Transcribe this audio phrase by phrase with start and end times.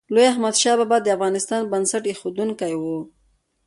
[0.13, 2.83] لوی احمدشاه بابا د افغانستان بنسټ ایښودونکی و.